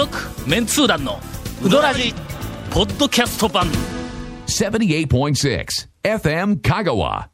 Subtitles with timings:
[0.00, 0.18] 続
[0.48, 1.20] メンツー団の
[1.62, 2.14] ウドラジ
[2.70, 3.66] ポッドキャスト版。
[4.46, 5.66] 78.6
[6.02, 7.26] FM Kagawa.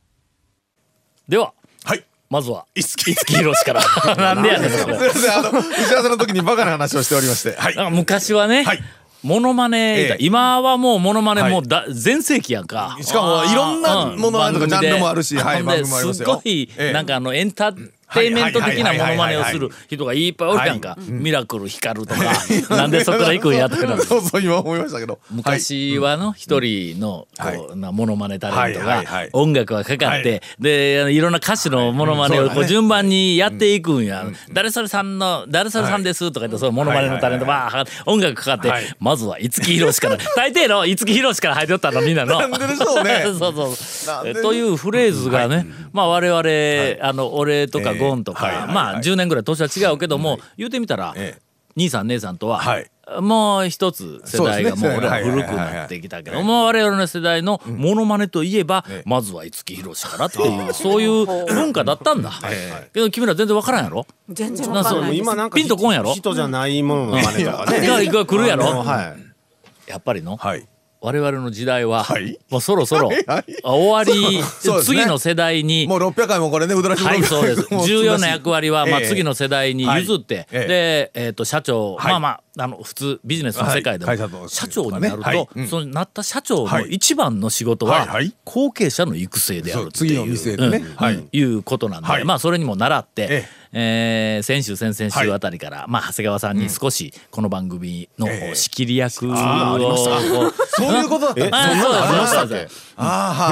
[1.28, 1.54] では
[1.84, 2.04] はい。
[2.28, 3.82] まずは五木五木ひろしから。
[4.16, 4.70] なんでやねん。
[4.70, 5.32] それすいません。
[5.32, 7.54] あの打ち合わせの時にバカな話をしておりまして。
[7.56, 7.76] はい。
[7.76, 8.82] なんか昔はね、はい。
[9.22, 10.16] モノマネ、ええ。
[10.18, 11.52] 今はもうモノマネはい。
[11.52, 12.98] もうだ全盛期やんか。
[13.00, 15.82] しかもいろんなものあるとかうんジャンルもあるしはい番組で。
[15.82, 16.24] 番組もありますよ。
[16.24, 16.92] すごい、ええ。
[16.92, 20.90] なんかあのエンターテイメント的なモノマネをする人がいっぱいおるやんか。
[20.90, 21.10] はい。
[21.10, 23.98] ミラクル光るとか、なんでそこから行くんやとか。
[24.02, 25.18] そうそう今思いましたけど。
[25.30, 27.56] 昔はの一人のはい。
[27.56, 29.02] こうなモノマネタレントが
[29.32, 30.40] 音楽がかかって、はい。
[30.60, 38.84] でいろんな歌手のモノマネをこそう順番にやっていくんや「誰それさんの誰それさんです」とか言ってそのモノマネのタレントばー音楽かかって、はい。
[39.00, 42.40] まずは五木ひろしから 大抵の五木ひろしから入っておったのみんなの。
[42.76, 51.42] そうそうというフレーズがね、まあ我々、あの俺とかゴンとか、まあ10年ぐらい年は違うけども、言うてみたら、ええ。
[51.76, 52.90] 兄さん姉さんとは、はい。
[53.20, 59.08] もう一つ世代がもう俺は古くなってきたけども我々の世代のモノマネといえば、ええ。
[59.08, 64.06] まずは五木ひろしからっていうそういう文化だったんだ、え けど君ら全然わからんやろ？
[64.28, 66.14] 全然なそうわかんないです今なんかピンとこんやろ？
[66.14, 67.86] 人じゃないものの真似とかね。
[67.86, 68.84] がが来るやろ？
[69.86, 70.66] やっぱりの、はい
[71.06, 72.36] 我々の時代は、はい。
[72.50, 73.44] もうそろそろ、はいはい。
[73.62, 74.42] あ終わり、ね。
[74.82, 75.86] 次の世代に。
[75.86, 77.68] もう600回もこれねうどらしはい、そうです。
[77.86, 79.06] 重要な役割は、まあ、ええ。
[79.06, 80.46] 次の世代に譲って、はい。
[80.50, 82.10] えで、えっ、と、社長、はい。
[82.10, 86.88] まあまあ、あの、普通、ビジネスの世界でも、社長になると、そのなった社長のはい。
[86.90, 91.62] 一番の仕事は、後継者の育成であるっていう。
[91.62, 92.24] ことなんで、はい。
[92.24, 94.38] まあ、それにも習って、ええ。
[94.40, 98.54] ー先週、先々週あたりから、まあ、長谷川さんに少し、この番組のええ。
[98.54, 101.50] 仕切り役を、そういうことだった。
[102.44, 102.86] んです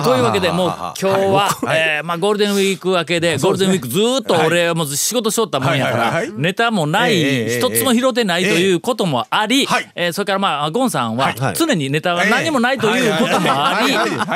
[0.03, 1.79] というわけでもう今日は、はい。
[1.79, 9.91] えーまあ、ゴールデンウィーク明けでゴールデンウィークずーっと俺はもう仕事しとったもんやからネタもない一つも拾ってないということもありはい。
[9.95, 11.55] えーそれからまあゴンさんははい。
[11.57, 13.93] 常にネタが何もないということもあり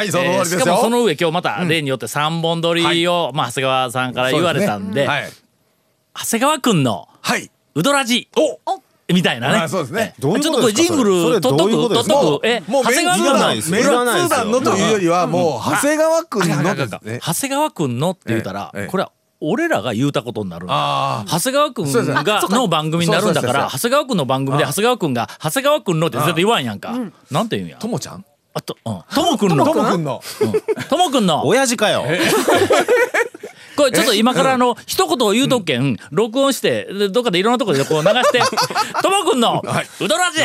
[0.08, 5.30] しかもその上今日また例によって3本撮りをまあ長谷川さんから言われたんではい。
[6.14, 7.50] 長谷川君のはい。
[7.74, 8.82] ウドラジお。
[9.14, 9.58] みたいなね。
[9.58, 10.14] あそうですね。
[10.20, 12.46] ちょっことこれジングル取っとく取っとく。
[12.46, 26.92] えもう長谷川君のメンツー団のというよりはもう長谷川君の長谷川君のって言うたら、これは俺らが言うたことになる長谷川君がの番組になるんだから長谷川君の番組で長谷川君が長谷川君のって絶対言わんやんか、
[27.30, 27.78] なんて言うんや。
[27.78, 28.24] ともちゃん？
[28.54, 29.02] あとうん。
[29.14, 29.64] とも君の。
[29.64, 30.04] ともくん。
[30.04, 30.20] の
[30.88, 31.46] とも君の。
[31.46, 32.04] 親父かよ。
[33.78, 35.96] これちょっと今からあの一言を言うとっけん。
[36.10, 38.40] 録音してでどっかでいろんなところでこう流して
[39.00, 39.62] 「とも君の
[40.00, 40.40] うどらじ」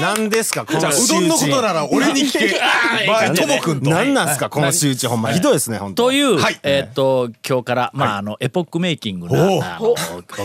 [0.00, 0.64] 何ですか？
[0.64, 1.40] このう仕どんのこ。
[1.40, 2.54] となら俺に聞け。
[3.34, 3.90] ともくんと。
[3.90, 4.48] 何なんすか？
[4.50, 6.04] この仕打ちほんまひどいですね本当。
[6.04, 6.60] という、はい。
[6.62, 9.78] えーっと今日から、まああのエポックメイキングな、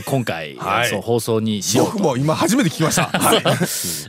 [0.05, 0.89] 今回、 はい。
[0.89, 1.91] そう放送にしようと。
[1.93, 3.03] 僕も今初めて聞きました。
[3.17, 3.41] はい。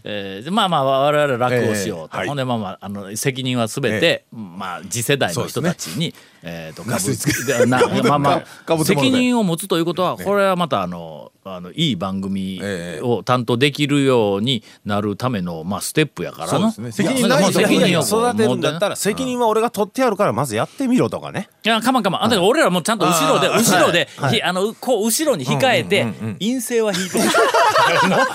[0.04, 2.28] えーまあまあ我々楽をしようと、ええはい。
[2.28, 13.02] ほんでまあまああの責任はすべて、まあ次世代の人たちに、えーとかぶりつけでなまあまあ責任を持つということはこれはまたあのあのいい番組ええ。
[13.02, 16.92] を担当できるようになるためのまあステップやからね。
[16.92, 21.48] 責任ないと責任を育てるんだったらら責任は俺が取ってやるからまずやってみろとかね。
[21.64, 22.24] いやかまんかまん。
[22.24, 24.34] あだから俺らもちゃんと後ろで後ろで、はい。
[24.34, 26.06] ひあのこう後ろに控えて、
[26.38, 27.24] 陰性は引いてる。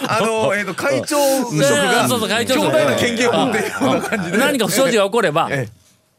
[0.10, 4.38] あのえっと会長職がそうそう会長強職大な権限を持っているような感じで。
[4.38, 5.70] 何か不祥事が起これば、え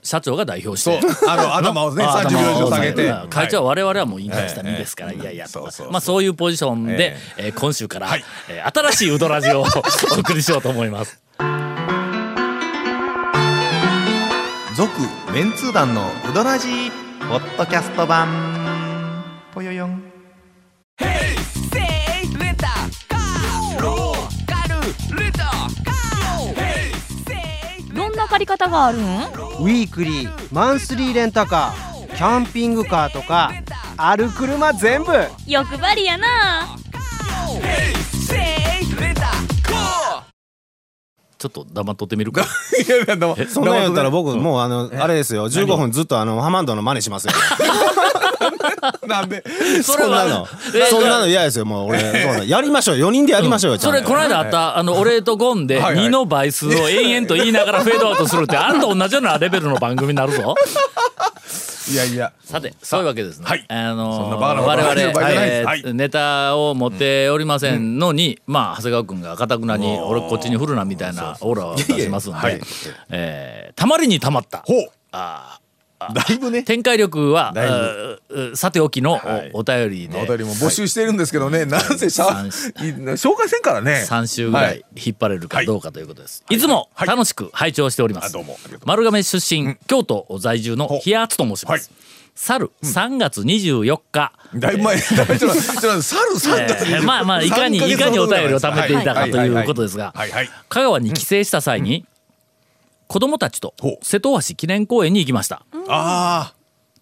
[0.08, 1.00] 社長が代表しそう。
[1.00, 1.06] て。
[1.28, 3.12] あの 頭をねあ30秒以上下げて。
[3.30, 5.18] 会長はは我々はもう引退した身ですから、い。
[5.22, 5.92] やいやとそうそうそう。
[5.92, 8.08] まあそういうポジションで、えー今週から、
[8.48, 9.66] えー新しいウドラジオを
[10.16, 11.20] お送りしようと思います。
[14.76, 14.90] 続
[15.32, 16.90] メンツー団のウドラジー
[17.28, 18.57] ポッドキャスト版
[28.38, 29.02] り方があるん？
[29.02, 33.52] ウィークリーマンスリーレンタカーキャンピングカーとか
[33.96, 35.12] ある車全部。
[35.46, 36.26] 欲張りやな
[41.38, 42.42] ちょっと黙っとってみるか。
[42.86, 45.48] いやいやでもそんなんやったら僕もうあのあれですよ。
[45.48, 47.32] 15分ずっとあのハマンドの真似しますよ。
[49.06, 49.44] なんで？
[49.82, 50.48] そんなの。
[50.74, 51.64] えそんなの嫌ですよ。
[51.64, 52.00] もう俺
[52.48, 56.06] やりましょう4人でやりましょうよそれこの間あったあの俺とゴンではいはい。
[56.06, 60.56] 2の倍数を延々と言いながらフェードアウトするってあんた同じようなレベルの番組になるぞ。
[61.90, 62.32] いやいや。
[62.40, 63.46] さてそういうわけですね。
[63.46, 63.64] はい。
[63.68, 65.94] あの我々、はい。
[65.94, 72.60] ネタを持っておりませんのに、まあ長谷川君がかたくなに俺こっちに振るなみたいなオーラを出しますんで、
[73.10, 74.58] えーたまりにたまった。
[74.66, 74.90] ほう。
[75.12, 75.67] あー
[75.98, 76.62] だいぶね。
[76.62, 77.52] 展開力は
[78.54, 79.50] さておきのはい。
[79.52, 80.20] おお便りで。
[80.20, 84.04] お便りも募集してるんですけどね、なぜしゃ三紹介せんからね。
[84.08, 84.78] 3週ぐらはい。
[84.94, 86.44] い引っ張れるかどうかということです。
[86.48, 86.58] い。
[86.58, 87.08] つもはい。
[87.08, 88.36] 楽しく拝聴しております。
[88.84, 91.00] 丸亀出身、京都在住のほう。
[91.08, 91.90] 冷圧と申します。
[91.90, 91.98] はい。
[92.38, 94.96] 去る3月24日、だいぶ前。
[94.96, 100.14] だいぶちょっとちょっと猿3月えーまあまあいかにいかにお便りを貯めていたかということですが
[100.68, 102.06] 香川に帰省した際に、
[103.08, 105.64] 子供たちと瀬戸橋記念公園に行きました。
[105.88, 106.54] あ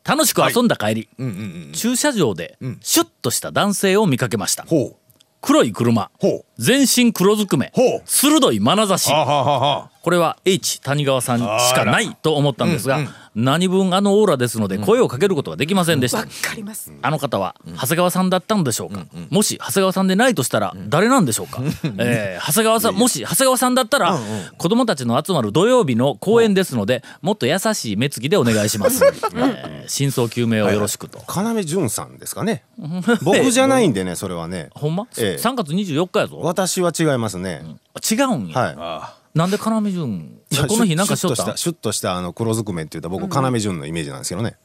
[0.04, 1.38] 楽しく遊んだ帰り、あうんうんう
[1.70, 4.64] ん駐車場でシュッとした男性を見かけました。
[4.64, 4.96] ほう。
[5.42, 6.10] 黒い車、
[6.58, 7.72] 全身黒ずくめ。
[8.04, 9.10] 鋭い眼差し。
[9.10, 16.90] これは H 谷川さんしかないと思ったんですが、うんうん何分あのオーラですので声をかけることができませんでした、わかります。
[17.02, 21.60] あの方は長谷川さんだったんでしょうか、もし長谷川さんでないとしたら誰なんでしょうか、
[21.98, 24.18] えー長谷川さんもし長谷川さんだったら
[24.56, 32.64] 子供たちの集まる土曜日の公演ですのでもっと優しい目つきでお願いします、えー真相究明をよろしくと、要潤さんですかね。
[33.22, 34.70] 僕じゃないんでねそれはね。
[34.74, 35.42] ほんま、ええ。
[35.42, 36.38] 3月24日やぞ。
[36.42, 37.62] 私は違いますね。
[38.10, 44.56] 違うんや、はなんで要潤いこの日なんかしとっシュッとしたたシュッとしたあの黒ずくめって言ったら僕要潤のイメージなんですけどね。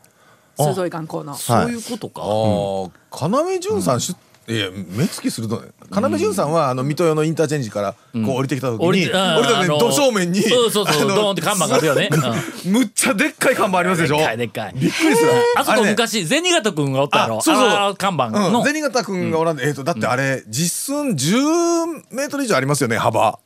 [0.58, 1.36] 鋭い眼光の。
[1.36, 4.16] そういうことか、ああ要潤さんし
[4.48, 12.10] いや目つきすると要潤さんはあの水戸用のインターチェンジからこう降りてきた時に降りた時にど正面にそうそうそうあのドーンって看板があるよね、
[12.66, 12.72] うん。
[12.72, 14.18] むっちゃでっかい看板ありますでしょ？
[14.18, 14.74] でっかいでっかい。
[14.76, 15.32] びっくりする。
[15.58, 17.96] あそこ昔銭形君がおったやろあそうそう。
[17.96, 23.40] 看板の、うん、銭形君がおらんで、えっ、とだってあれ実寸10メートル以上ありますよね幅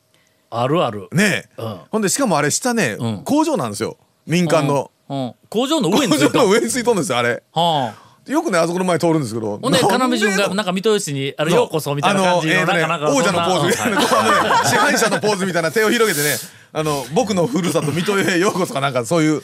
[0.50, 1.80] あるある、ねえ、うん。
[1.90, 3.22] ほんでしかもあれ下ね、うん。
[3.24, 3.96] 工場なんですよ。
[4.26, 5.18] 民間の、うん。
[5.18, 5.34] うん。
[5.48, 6.38] 工場の上工場についた。
[6.38, 7.42] の上についとんですよあれ。
[7.52, 8.06] はあ。
[8.26, 14.00] よくねあそこの前通るんですけどほんで要潤がなんか水戸市にあれようこそみたいな感じのあのえーとね王者のポーズみたいな、
[14.66, 16.36] 支配者のポーズみたいな手を広げてね
[16.76, 19.40] あの僕のふるさと水戸へようこそかなんかそういう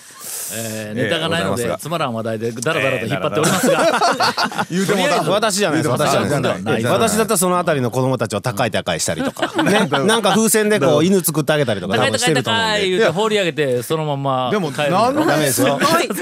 [0.54, 15.62] えーネタがないのでつまらん話題でだらだらと引っ張っておりますが、 言うてもだ私じゃないです私じゃない私だったらそのあたりの子供たちを高い高いしたりとかねなんか風船でこう犬作ってあげたりとか多高い高い分してると思うん高いで言うて放り上げてそのままでもなんでダメです。
[15.62, 15.78] よ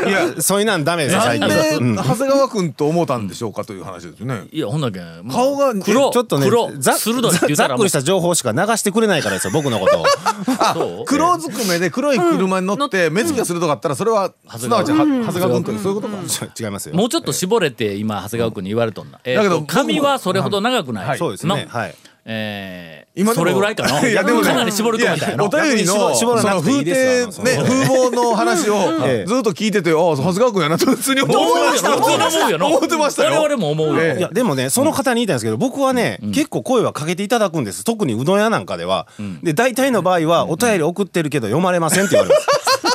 [0.07, 1.17] いやそういうなんダメです。
[1.17, 4.21] よ最近うん長谷川君と思ったんでしょうかという話です。
[4.21, 6.99] よねいやほんだけ顔が黒ちょっとね黒ざっ
[7.77, 9.49] くりした情報しか流してくれないからです。
[9.49, 10.05] よ僕のことを
[10.73, 16.23] そう黒ずくめで黒い車に乗って目つきが鋭かったらそれはすなわちは長谷川君というそういうことか。
[16.58, 16.94] 違いますよ。
[16.94, 21.19] もうちょっと絞れて今長谷川君に言われとんな、だけど髪はそれほど長くない。
[21.19, 21.67] そうですね。
[21.69, 21.94] はい
[22.25, 24.00] えー今それぐらいかな？
[24.08, 28.75] いやでもねかなり絞るとこみたいなお便りの逆に絞らなくていいその風景ね風貌の話を
[29.05, 32.58] え えずっと聞いててああ長谷川君やなと普通に思思うよってました普通に思うよ？
[32.58, 33.31] な 思ってましたよ。
[33.43, 34.19] 我々も思うよ、ええ。
[34.20, 37.82] いやでもねその方に言いたいんですけど僕はね、結構声はかけていただくんです。
[37.84, 39.06] 特にうどん屋なんかでは、
[39.43, 42.89] で大体の場合はお便り送ってるけど読まれませんって言われます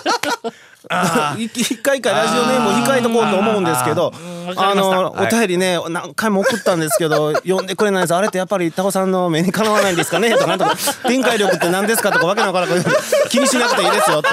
[1.37, 4.13] 一 一回一回ラジオネームを控えとこうと思うんですけど
[4.55, 10.75] あのお便りね何回も送ったんですけど読んでくれないんですあれってやっぱりタコさんの目にかなわないんですかねとかなんとか
[11.07, 12.95] 展開力って何ですかとかわけのわからんこと
[13.29, 14.29] 気にしなくていいですよって。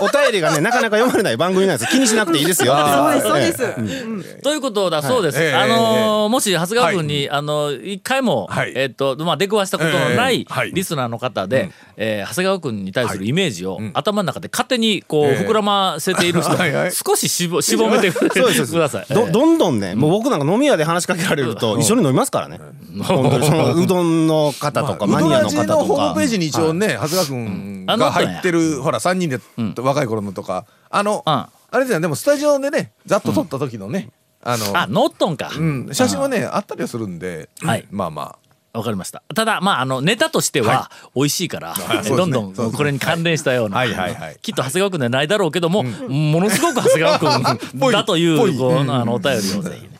[0.00, 4.42] お便りがねなかなか読まれない番組なんです気にしなくていいですようそうですそうです。
[4.42, 8.72] ということだそうです、ええあのーもし長谷川君に、あの一回も、はい。
[8.74, 13.90] えっとまあ出くわしたことのないリスナーの方で、えー長谷川君に対するイメージを、ん。
[13.94, 16.56] 頭の中で勝手にこう、ええ膨らませている人、
[16.90, 19.06] 少ししぼしぼめてください。
[19.14, 22.60] どどんどんね、もう僕なんか飲み屋で話しかけられると一緒に飲みますからね。
[23.02, 25.74] 本当にその うどんの方とかマニアの方とか。
[25.84, 26.26] ホームペー。
[26.32, 29.40] ジに一応ね、長谷川君が入ってる、ほら3人で、
[29.80, 30.64] 若い頃のとか。
[30.90, 31.32] あの、うん。
[31.72, 34.10] あれですよねでもスタジオでねざっと撮った時のね、
[34.42, 37.86] あのあノットンか、うん、写真はねあったりはするんで、はい。
[37.90, 38.36] まあま
[38.72, 39.22] わかりました。
[39.34, 42.16] ただ、まあ、あの、ネタとしては、美味しいから、 そうですね。
[42.16, 44.36] どんどん、これに関連したような、はいはいはい。
[44.40, 49.90] きっと長谷川君ではないだろうけども、ものすごく長谷川君だという、あの、お便りをぜひね。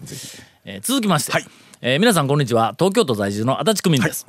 [0.64, 1.44] えー続きまして、
[1.80, 2.74] えー皆さんこんにちは。
[2.78, 4.26] 東京都在住の足立区民です。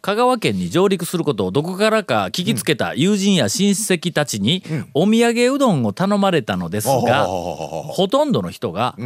[0.00, 8.96] 香川県に上陸することをどこからか聞きつけた友人や親戚たちにお土産うどんを頼まれたのですが、ほとんどの人が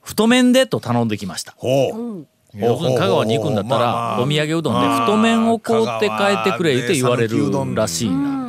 [0.00, 1.56] 太麺でと頼んできました。
[1.60, 8.48] う要するに香川に行くんだったらあお土産うどんで太麺を買うて帰ってくれって言われるらしいな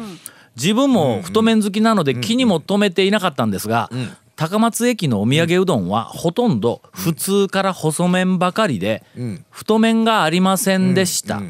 [0.55, 3.89] 自分も太麺好きなので気にも留めていなかったんですが
[4.35, 9.03] 高松駅のお土産うどんはほとんど普通から細麺ばかりで
[9.50, 11.41] 太麺がありませんでした。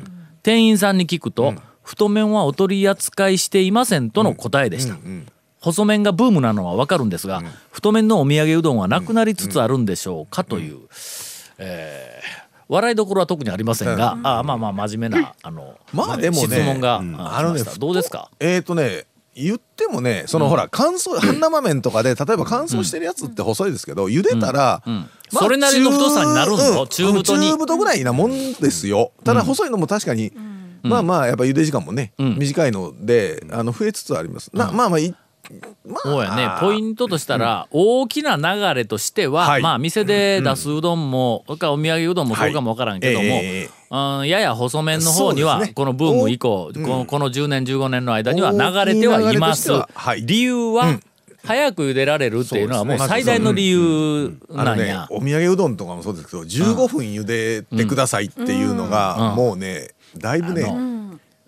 [0.44, 4.96] 店員さんに聞くと太麺はお取り扱いしていませんとの答えでした。
[5.60, 10.78] 細麺がブームなのはわかるんですが太麺のお土産うどんはなくなりつつあるんでしょうかという。
[11.58, 17.16] えー笑いどころは特にありませんが、あまあまあ真面目なあの、まあでもね質問が、うん。
[17.20, 18.32] ああのねどうですか？
[18.40, 19.06] えっ、とね
[19.36, 26.88] 言ってもねそのほら乾燥半生麺とかで例えば乾燥してるやつって細いですけど茹でたら、まあそれなりの太さになるんぞうん。
[26.88, 27.50] 中太に。
[27.50, 29.12] 中太ぐらいなもんですよ。
[29.24, 30.32] ただ細いのも確かに、
[30.84, 32.38] まあまあやっぱ茹で時間もね、ん。
[32.40, 35.14] 短いのであの増えつつあります、なまあまあい
[35.86, 36.00] まあ。
[36.02, 36.50] そうやね。
[36.60, 39.62] ポイントとしたら、大きな流れとしては、はい。
[39.62, 45.72] まあ店で出すうどんも、それからお土産うどんもそうかもわからんけども、はいええうんやや細麺の方には、ね。
[45.74, 49.72] このブーム以降、このこの10年15年の間には流れてはいます。
[49.72, 50.26] ははい。
[50.26, 51.00] 理由は、
[51.46, 55.08] 早く茹でられるっていうのはもう最大の理由なんや。
[55.12, 60.64] お土産うどんとかもそうですけど15分茹でてくださいっていうのが、もうねだいぶね、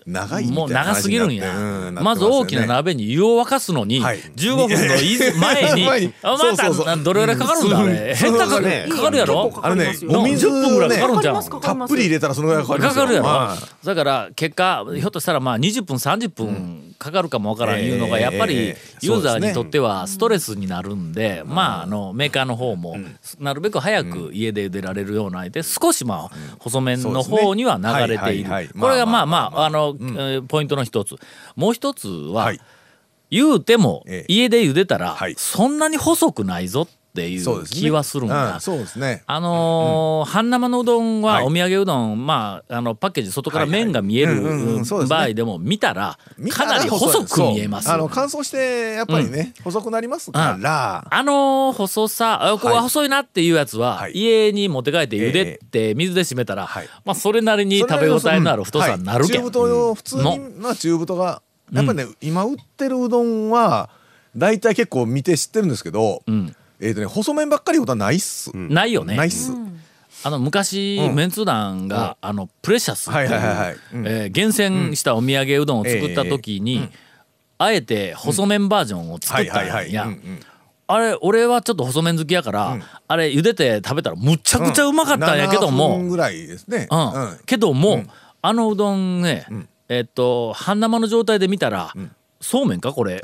[0.08, 1.54] 長いみたいなもう長すぎるんや、
[1.92, 4.20] んまず大きな鍋に湯を沸かすのに、はい。
[4.20, 6.14] 15分のい前に前に。
[6.24, 8.16] あまたどれぐらいかかるんだあれ。
[8.16, 9.52] 数分変かかるねかかるやろ？
[9.62, 11.44] あのねお水10分ぐらいかかるんじゃん。
[11.44, 13.02] たっぷり入れたらそのぐらいかかりますよ。
[13.02, 22.96] かかるやろ、はだから結果ひょっとしたらまあ20分30分かかるかもわからんいうのがええやっぱりええユーザーにとってはストレスになるんで、まああのメーカーの方も
[23.40, 28.50] なるべく早く家で茹でられるようなで少しまあ細麺の方には流れている。
[28.80, 29.66] これがまあまあまあ。
[29.66, 31.16] あのえーポイントの一つ。
[31.56, 32.60] もう一つは、はい。
[33.30, 34.34] 言うてもええ。
[34.34, 35.36] 家で茹でたらはい。
[35.38, 36.88] そんなに細くないぞ
[37.18, 38.62] っていそう気はするんだうん。
[38.62, 39.24] そうですね。
[39.26, 41.46] あのー半生のうどんははい。
[41.46, 44.42] お土産うどん、まああのパッケージ外から麺が見える
[45.08, 46.18] 場合でも見たら
[46.52, 54.12] からなり細く見えますあの乾燥してやっぱりね、細くなりますから、あの細さあここは細いなっていうやつは、はい。
[54.14, 56.90] 家に持って帰って茹でて水で締めたら、はい。
[57.04, 63.90] まあそれなりに食べ応えのある太さになるけん、はい中太普通にまあ中太がやっぱりね、今売ってるうどんは
[64.36, 69.16] 大体結構見て知ってるんですけど、んえっ、とね細麺ばっかりいうことはないっす、ないよね。
[69.16, 69.52] ないっす、
[70.24, 71.16] あの昔、うん。
[71.16, 76.90] メンツ団が、あのプレシャスって厳選したお土産うどんを作った時に、
[77.58, 80.08] あえて細麺バージョンを作ったんや、
[80.90, 87.12] あれ俺はちょっと細麺好きやから、あれ茹でて食べたらむちゃくちゃうまかったんやけど7も、分ぐらいですね、うん。
[87.14, 87.40] うん。
[87.46, 88.04] けども、
[88.42, 89.46] あのうどんね、
[89.90, 91.94] えっと半生の状態で見たら、
[92.40, 93.22] そうめんかこれ？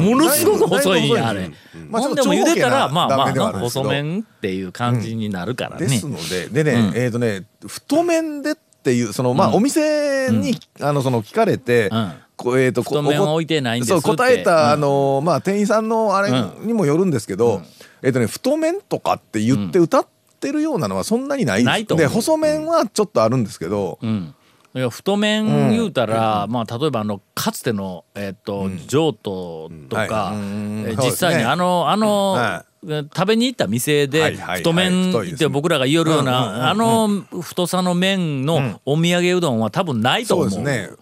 [0.00, 1.50] ものすごく細いんやあれ。
[1.90, 5.86] まあほんでも茹でたらまあまあ細麺っていう感じになるからね。
[5.86, 6.96] ですのででね、うん。
[6.96, 12.12] えっ、とね太麺でっていうそのまあ、お店に、あのその聞かれて、うん。
[12.36, 14.00] こうえー、とこ太麺は置いてないんですって。
[14.00, 14.70] そう答えた、うん。
[14.70, 17.62] あのまあ店員さんのあれにもよるんですけど、
[18.02, 20.06] えっ、とね太麺とかって言って歌っ
[20.40, 22.08] てるようなのはそんなにないでないと思う。
[22.08, 24.34] 細麺はちょっとあるんですけど、うん
[24.74, 30.96] いや太麺言うたら、まあ例えばあのかつてのえっ、と、譲渡とか、はい。
[30.96, 36.66] 実際にあのあの、は食べに行った店で、太麺って僕らが言えるような、うんうんうんうん。
[36.66, 40.50] あの太さの麺のお土産うどんは多分ないと思う。
[40.50, 40.96] そうですね。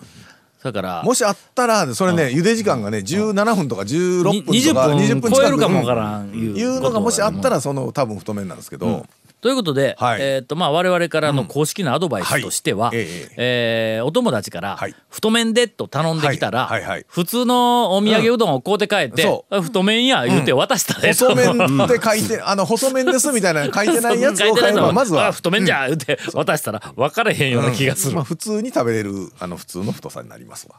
[0.62, 7.56] だからもしあったらそれね茹で時間がね17分とか16分と20か分20分超えるかもわからんいういうのがもしあったら。
[7.56, 9.06] らその多分太麺なんですけど、
[9.40, 10.20] ということで、はい。
[10.20, 13.34] えーっとまあ、我々からの公式なアドバイスとしては、はいええ。
[13.36, 16.68] えーお友達からはい「太麺で」と頼んできたら、
[17.08, 25.28] 普通のお土産うどんを買うて帰ってそ「太麺や」言うて渡したで、細麺って書いてあの細麺ですみたいなの書いてないやつを買えばまずは。
[25.28, 30.76] あ太麺じゃ言うて渡したら分からへんような気がする、まあ普通に食べれるあの普通の太さになりますわ。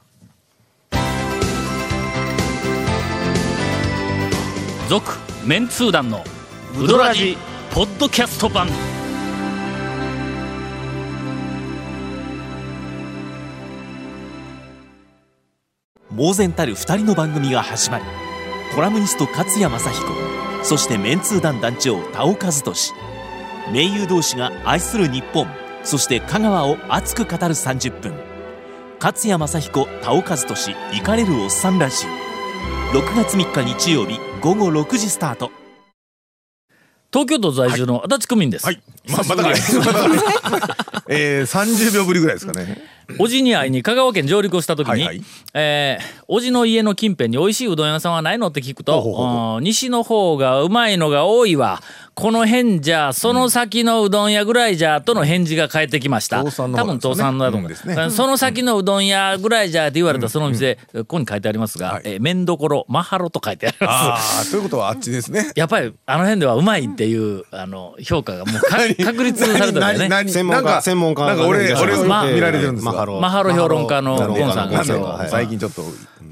[4.89, 5.09] 続
[5.45, 6.23] メンツー団の
[6.77, 7.37] ウドラジ
[7.73, 8.67] ポッドキャスト版。
[16.09, 18.03] 猛然たる二人の番組が始まる
[18.75, 20.05] コラムニスト勝谷正彦
[20.63, 22.93] そしてメンツー団団長田尾和俊。
[23.71, 25.47] 名優同士が愛する日本
[25.85, 28.13] そして香川を熱く語る30分。
[28.99, 32.05] 勝谷正彦田尾和俊イカれるおっさんラジ
[32.93, 32.99] オ。
[32.99, 35.60] 6月3日日曜日午後6時スタート。
[37.11, 38.81] 東京都在住の足立区民です、はい。
[39.09, 39.55] まあまだかい
[41.09, 42.81] えー、30秒ぶりぐらいですかね。
[43.19, 45.21] おじに会いに香川県上陸をした時に、はいはい。
[45.53, 48.47] えーおじの家の近辺に美味しいうどん屋さんはないの？
[48.47, 51.81] って聞くと西の方がうまいのが多いわ
[52.21, 58.11] この辺じゃその先のうどん屋ぐらいじゃとの返事が返ってきました、倒産の多分倒産だと思う、うんですね。
[58.11, 62.01] その先のうどん屋ぐらいじゃって言われたその店、ここに書いてありますが、はい。
[62.05, 64.39] えー麺どころマハロと書いてあります。
[64.39, 65.49] ああということはあっちですね。
[65.57, 70.07] やっぱりあの辺ではうまいっていうあの評価がもうか 確立されてるんだよね。
[70.07, 70.29] 何？
[70.29, 75.27] 専門家専門家なんか俺俺をまあ見られてるんですかマハロ評論家のゴンさんが。
[75.27, 75.81] 最近ちょっと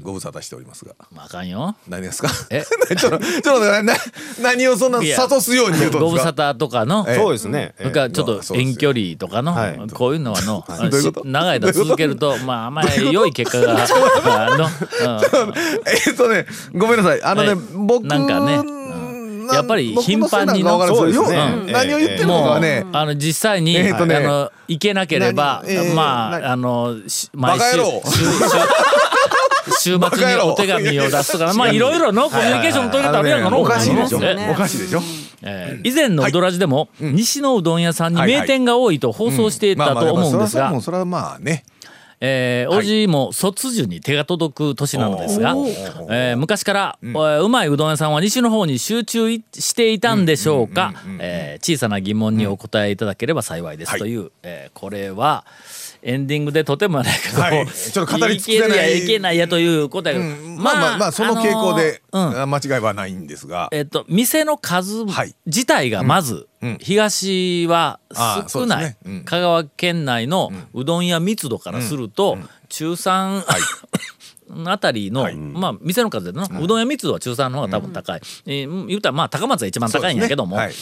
[0.02, 0.94] ご無沙汰しておりますが。
[1.12, 1.76] まああかんよ。
[1.88, 2.28] 何ですか？
[2.50, 2.64] え？
[2.96, 3.94] ちょっとちょっとな
[4.42, 7.04] 何をそんな諭すように言うとんご無沙汰とかの？
[7.08, 7.16] ええ。
[7.16, 7.74] そうですね。
[7.78, 9.78] それからちょっと遠距離とかの、はい。
[9.92, 11.26] こういうのはの、 どういうこと？
[11.26, 15.54] し長い間続けると まああんまり良い結果があの、うん
[16.06, 17.22] えっとねごめんなさい。
[17.22, 17.58] あのね、はい。
[17.74, 18.62] 僕なんかね
[19.46, 21.72] なやっぱり僕のせいなんか頻繁にのそうですね。
[21.72, 24.16] 何を言ってるのかもう、はね、あの実際に、えーとね。
[24.16, 26.44] あの行けなければ、何えーま何？
[26.44, 28.00] ああのしバカ野郎。
[28.06, 28.24] 週週
[29.80, 35.00] 週末にお手紙を出すとかまあいろいろのコミュニケーションの取り方あるやんかのあのねおかしいでしょえおかしいでしょ？
[35.42, 40.64] えー以前のうどらじでも、西のうどん屋さんに名店が多いと放送していたと思うんですが。
[40.64, 41.64] まあまあそれはまあね。
[42.22, 45.54] えー、おじも卒樹に手が届く年なのですが、
[46.10, 50.92] えー昔から、えーうまいうどん屋さんは西の方に集中いしていたんでしょうか。
[51.18, 55.46] えー小さな疑問にお答えいただければ幸いです、という、えーこれは
[56.02, 57.66] エンディングでとてもやないけど、はい。
[57.66, 59.04] ちょっと語り尽くせない。
[59.04, 60.56] いけないやという答えが、うん。
[60.58, 62.50] まあまあまあその傾向で、あのーうん。
[62.50, 66.78] 間違いはないんですが、えっと、店の数はい自体がまず、うん。
[66.80, 68.00] 東は
[68.48, 68.96] 少ない、ね。
[69.04, 69.24] うん。
[69.24, 72.38] 香川県内のうどん屋密度からすると、
[72.68, 73.44] 中3、
[74.66, 80.62] あたりの、まあ店の数での、うどん屋密度は中3の方が多分高い、えー言うたらまあ高松が一番高いんやけども、ね。
[80.62, 80.74] はい、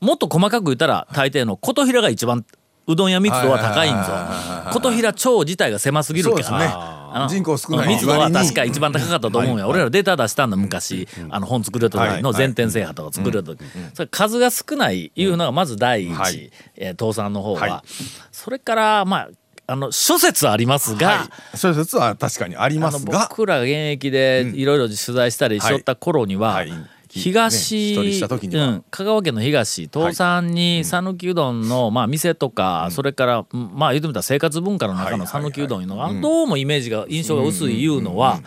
[0.00, 2.44] もっと細かく言ったら大抵の琴平が一番
[2.88, 4.72] うどん屋密度は高いんぞ。
[4.72, 6.58] 琴平町自体が狭すぎるけど。
[6.58, 6.98] ね。
[7.28, 13.60] 人口少ない密度は確か一番高かったと思うよ、俺らデータ出したんだ昔、あの本作る時の全店制覇とか作る時、
[13.94, 16.50] それ数が少ないいうのがまず第一、はい。
[16.76, 17.82] えー倒産の方は、はい。
[18.32, 19.28] それからまあ
[19.66, 23.28] あの諸説ありますが、はい、そういう説は確かにありますが。
[23.28, 26.70] 僕ら現役でいろいろ取材したりしとった頃には、はい。
[26.70, 27.96] はい東、
[28.48, 38.40] ねうん、香川県の東東山に讃岐うどんの、まあ、店とか、それからうんまあ言ってみたら生活文化の中の讃岐うどんいうのが、どうもイメージが印象が薄いいうのは、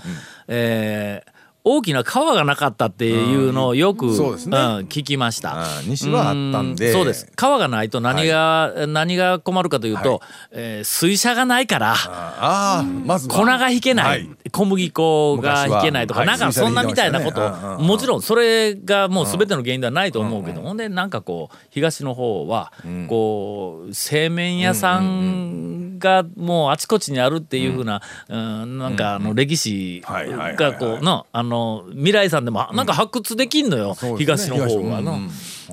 [0.48, 1.30] えー
[1.63, 4.58] 大きな川がなかったっていうのをよく、そうですね。
[4.58, 5.65] ん聞きました。
[5.86, 6.89] 西はあったんで。
[6.89, 7.32] うそうです。
[7.36, 13.36] 川がないと何が、何が困るかというと、えー水車がないからああまずは。
[13.36, 14.30] 粉が引けない、はい。
[14.51, 16.38] 小麦粉が引けないとか、昔は。
[16.38, 17.48] なんかそんなみたいなこと、ね。
[17.48, 17.88] うんうんうん。
[17.88, 22.74] もちろんそれがもう全ての原因ではないと思うけど、ほんでなんかこう東の方は、
[23.07, 28.77] こう製麺屋さんがもうあちこちにあるっていうふうな、うん。
[28.77, 34.57] なんかあの歴史がこうのあの未来さんでもなんか発掘できんのよ、そうですね。
[34.57, 35.01] 東の方は。
[35.01, 35.20] の。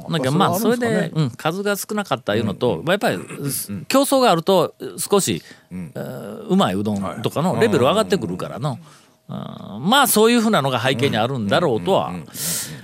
[0.08, 3.18] なんかまあそれで、うん、数が少なかったいうのと、やっぱり
[3.88, 8.78] 競争があると少し、えーうまいうどんとかのレベル上がってくるからの、うん
[9.28, 12.12] まあそういうふうなのが背景にあるんだろうとは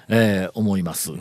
[0.09, 1.13] えー思います。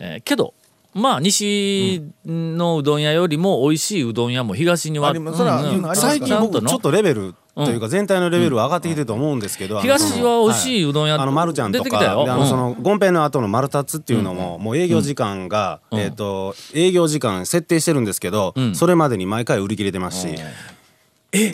[0.00, 0.54] えーけど
[0.94, 20.34] まあ西のうどん屋よりも美味しいうどん屋も東には、あります最近僕ちょっとレベルというか全体のレベルは上がってきてると思うんですけど、あの東は美味しいうどん屋あの丸ちゃんとかあのそのゴンペイの後の丸達っていうのも、もう営業時間が、えっ、と営業時間設定してるんですけど、それまでに毎回売り切れてますし、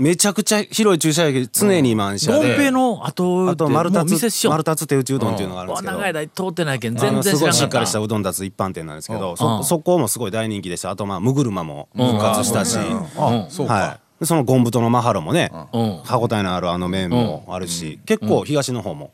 [0.00, 3.06] めちゃくちゃ広い駐車場常に満車で、ゴンペの？
[3.06, 5.92] 後あと丸もう店達しよう丸達手打ちうどんっていうのがあるんですけど。
[5.92, 9.36] 長い間通ってないけんあ全然のすごいし知らんかっっかりしたたうどん達一般店なんですけど、うん。
[9.36, 10.90] そそこもすごい大人気でした。
[10.90, 12.76] あとまあムグルマも復活したし、
[13.16, 16.00] あそうか、はい、でそのゴン太のマハロもね、うん。
[16.04, 19.12] 歯応えのあるあの麺もあるし、結構東の方も、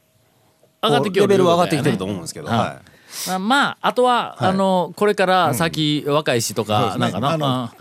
[0.83, 2.93] 上がってきよるレベルは上がってきてると思うんですけど、はいはい
[3.29, 7.72] まあまああとは、あのこれから先、若いしとか、なんかな。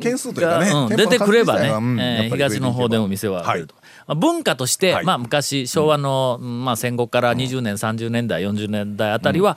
[0.00, 0.96] 件数というかね、うん。
[0.96, 2.00] 出てくればね、うん。
[2.00, 5.04] え東の方でも店は増えると、まあ、文化として、はい。
[5.04, 9.56] まあ、昔昭和の、まあ、戦後から20年、30年代40年代あたりは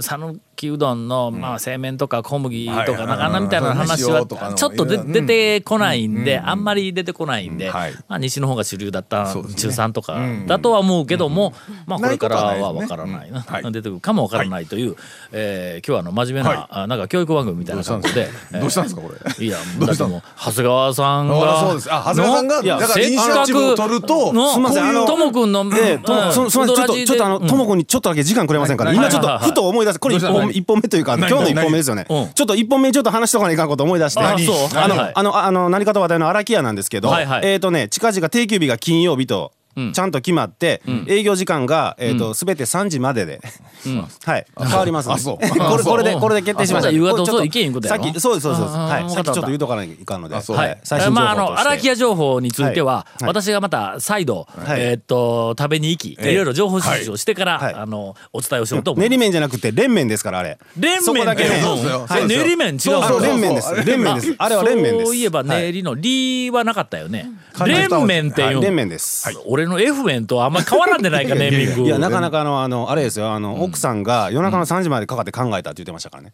[0.00, 3.06] 讃岐、うどんの、まあ、製麺とか小麦とか、はい。
[3.06, 11.52] なかなみたいな話うんはちょっと出てこないんで、あんまり出てこないんで、まあ、西の方が主流だった、中3とかだとは思うけども、
[11.86, 14.96] まあ、これからは分からないな、出てくるかも分からないという、
[15.32, 18.28] えー今日はあの真面目な、はなんか教育番組みたいな感じで。
[18.52, 19.02] どうしたんですか？
[19.02, 19.44] これ？
[19.46, 20.08] いや、どうした？
[20.08, 21.46] のだってもう長谷川さんあが。
[21.62, 27.46] 長谷川さんがのいやだからイニシアチブを取るとのすいませんあのともくんの、すみませんちょっとちょっとあのうん。
[27.46, 32.28] ともくんにちょっとだけ時間くれませんから、はい今ちょっとふと思い出してこれ一本一本目というか今日の一本目ですよね、うん。
[32.32, 34.20] ちょっと一本目にちょっと話しとかないかんこと思い出して。
[34.20, 37.12] あの、あのあの何かと話題の荒木屋なんですけど、
[37.42, 43.40] えっ、とね近々定休日が金曜日とうんちゃんと決まって、営業時間がえっ、とすべて3時までで、
[44.24, 44.46] はい。
[44.58, 45.48] 変わりますあ そう。
[45.48, 46.90] これこれでこれで決定しました。
[46.90, 48.04] 夕方これちょっとそう行けんいうことやろ。
[48.04, 48.62] さっきそうですそうです。
[48.62, 54.80] そうですああはいさっきちょっと言うとかないかんのではい、最新情報として、まああの荒木屋情報については、私がまた再度、はい。
[54.80, 57.74] えーっと食べに行き、ええいろいろ情報収集をしてから、はい。
[57.74, 59.10] あのお伝えをしようと思います。
[59.10, 60.58] 練り麺じゃなくて連麺ですからあれ。
[60.78, 63.74] 連そこだけ練り麺違うそう連麺です。
[63.84, 64.34] 連麺です。
[64.38, 65.06] あれは連麺です。
[65.06, 65.62] そういえばはい。
[65.62, 67.30] 練りの「り」はなかったよね。
[67.54, 67.70] はい。
[67.70, 68.60] 連麺っていう、はい。
[68.60, 71.82] 連麺です、俺俺の F 面とあんま変わらんでないか ネーミング。
[71.82, 73.32] いやなかなかあのあのあれですよ。
[73.32, 76.32] あの、奥さんが夜中の3時までかかって考えたって言ってましたからね。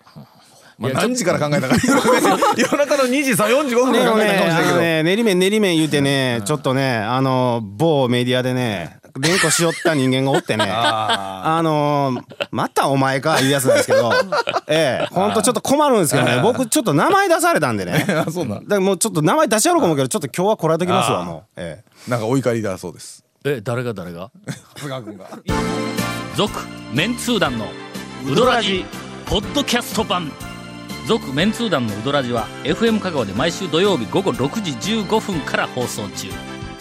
[0.79, 1.77] まあ何時から考えたか。
[2.57, 10.66] 夜中の2時さ45分から考えたかもしれないけど、ね練り麺練り麺言うてね、ちょっとねあの某メディアでね連呼しよった人間がおってね。
[10.68, 14.12] あのまたお前かいうやつなんですけど。
[14.68, 15.07] ええ。
[15.14, 16.40] ほんとちょっと困るんですけどね。
[16.42, 18.07] 僕ちょっと名前出されたんでね。
[18.27, 18.62] あそうなん。
[18.64, 21.61] だからもうちょっと名前出しやろうかもけどちょっと今日はこらえときますわもう。
[21.61, 22.11] ええ。
[22.11, 23.25] なんかお怒りだそうです。
[23.44, 24.31] え誰が誰が？
[24.77, 25.27] 菅君が。
[26.37, 26.53] 続
[26.92, 27.66] メンツー団の
[28.27, 28.85] ウドラジ
[29.27, 30.31] ポッドキャスト版。
[31.07, 34.70] 続メンツー団のウドラジは FM 香川で毎週土曜日午後6時
[35.03, 36.29] 15分から放送中